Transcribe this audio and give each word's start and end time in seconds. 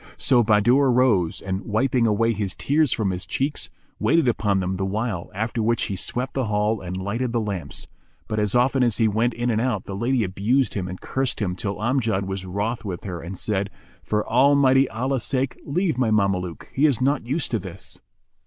So 0.17 0.43
Bahadur 0.43 0.91
rose 0.91 1.41
and, 1.41 1.61
wiping 1.63 2.07
away 2.07 2.33
his 2.33 2.55
tears 2.55 2.91
from 2.91 3.11
his 3.11 3.23
cheeks, 3.23 3.69
waited 3.99 4.27
upon 4.27 4.59
them 4.59 4.77
the 4.77 4.83
while, 4.83 5.29
after 5.35 5.61
which 5.61 5.83
he 5.83 5.95
swept 5.95 6.33
the 6.33 6.45
hall 6.47 6.81
and 6.81 6.97
lighted 6.97 7.33
the 7.33 7.39
lamps; 7.39 7.87
but 8.27 8.39
as 8.39 8.55
often 8.55 8.81
as 8.81 8.97
he 8.97 9.07
went 9.07 9.35
in 9.35 9.51
and 9.51 9.61
out, 9.61 9.85
the 9.85 9.95
lady 9.95 10.23
abused 10.23 10.73
him 10.73 10.87
and 10.87 10.99
cursed 11.01 11.39
him 11.39 11.55
till 11.55 11.75
Amjad 11.79 12.25
was 12.25 12.47
wroth 12.47 12.83
with 12.83 13.03
her 13.03 13.21
and 13.21 13.37
said, 13.37 13.69
"For 14.03 14.27
Almighty 14.27 14.89
Allah's 14.89 15.23
sake 15.23 15.59
leave 15.67 15.99
my 15.99 16.09
Mameluke; 16.09 16.71
he 16.73 16.87
is 16.87 16.99
not 16.99 17.27
used 17.27 17.51
to 17.51 17.59
this." 17.59 18.01